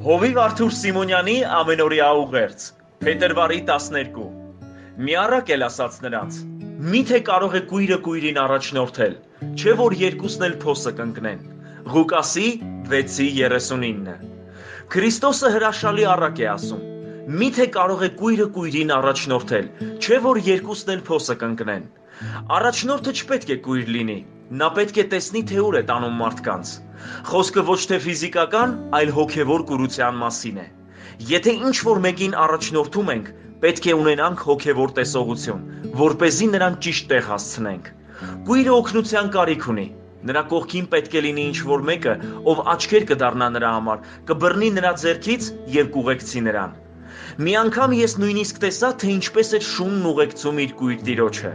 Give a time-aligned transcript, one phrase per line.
[0.00, 2.62] Հովիվ Արթուր Սիմոնյանի ամենօրյա ուղերձ,
[3.04, 4.22] փետրվարի 12։
[5.04, 6.38] Մի առակ էլ ասաց նրանց.
[6.94, 9.18] Միթե կարող է կույրը կույրին առաջնորդել,
[9.60, 11.44] չէ որ երկուսն էլ փոսը կընկնեն։
[11.92, 12.46] Ղուկասի
[12.94, 14.16] 6:39։
[14.96, 16.82] Քրիստոսը հրաշալի առակ է ասում.
[17.44, 21.88] Միթե կարող է կույրը կույրին առաջնորդել, չէ որ երկուսն էլ փոսը կընկնեն։
[22.56, 26.70] Առաջնորդը չպետք է կույր լինի, նա պետք է տեսնի, թե ուր է տանում մարդկանց։
[27.30, 30.66] Խոսքը ոչ թե ֆիզիկական, այլ հոգևոր կուրության մասին է։
[31.30, 33.30] Եթե ինչ-որ մեկին առաջնորդում ենք,
[33.62, 35.62] պետք է ունենանք հոգևոր տեսողություն,
[36.02, 37.90] որ เป զի նրան ճիշտ տեղ հասցնենք։
[38.50, 39.86] Գույրը օգնության կարիք ունի։
[40.30, 42.14] Նրա կողքին պետք է լինի ինչ-որ մեկը,
[42.50, 46.74] ով աչքեր կդառնա նրա համար, կբռնի նրա ձեռքից եւ կուղեկցի նրան։
[47.40, 51.52] Մի անգամ ես նույնիսկ տեսա, թե ինչպես է շունն ուղեկցում իր կույր տիրոջը։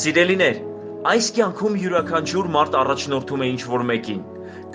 [0.00, 0.58] Սիրելիներ,
[1.06, 4.24] այս կյանքում յուրաքանչյուր մարդ առաջնորդում է ինչ-որ մեկին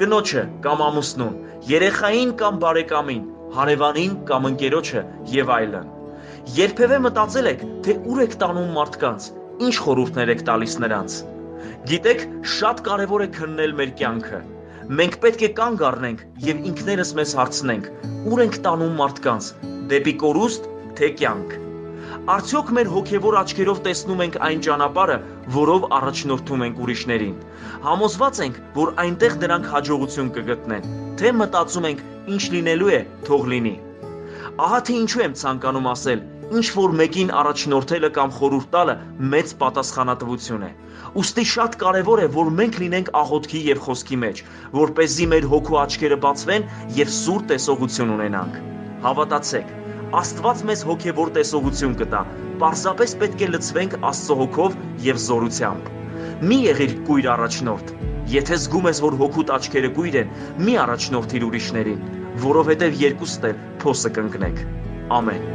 [0.01, 1.33] կնոջը կամ ամուսնուն,
[1.69, 3.23] երեխային կամ բարեկամին,
[3.55, 5.01] հարևանին կամ ընկերոջը
[5.31, 5.89] եւ այլն։
[6.57, 9.27] Երբևէ մտածել եք, թե ուր եք տանում մարդկանց,
[9.67, 11.17] ինչ խորհուրդներ եք տալիս նրանց։
[11.91, 12.23] Գիտեք,
[12.55, 14.39] շատ կարևոր է քննել մեր կյանքը։
[15.01, 17.91] Մենք պետք է կանգ առնենք եւ ինքներս մեզ հարցնենք.
[18.31, 19.51] ուր ենք տանում մարդկանց՝
[19.91, 21.70] դեպի կորուստ, թե կյանք։
[22.31, 25.15] Արդյոք մեր հոգևոր աչքերով տեսնում ենք այն ճանապարհը,
[25.55, 27.37] որով առաջնորդում ենք ուրիշներին։
[27.85, 32.03] Համոզված ենք, որ այնտեղ նրանք հաջողություն կգտնեն, թե մտածում ենք,
[32.35, 33.73] ինչ լինելու է, թող լինի։
[34.67, 38.95] Ահա թե ինչու եմ ցանկանում ասել, ինչ որ մեկին առաջնորդելը կամ խորհուրդ տալը
[39.33, 40.71] մեծ պատասխանատվություն է։
[41.15, 44.43] Ոստի շատ կարևոր է, որ մենք լինենք աղոթքի եւ խոսքի մեջ,
[44.75, 46.67] որ เป զի մեր հոգու աչքերը բացվեն
[46.99, 48.59] եւ սուր տեսողություն ունենանք։
[49.07, 49.71] Հավատացեք,
[50.11, 52.19] Աստված մեզ հոգևոր տեսողություն կտա։
[52.59, 55.87] Պարզապես պետք է լցվենք Աստծո հոգով եւ զորությամբ։
[56.51, 57.93] Մի եղիր կույր առաջնորդ։
[58.33, 60.35] Եթե զգում ես, որ հոգուտ աչքերը կույր են,
[60.67, 62.05] մի առաջնորդիր ուրիշներին,
[62.43, 64.63] որովհետեւ երկուստ էլ փոսը կընկնեք։
[65.21, 65.47] Ամեն։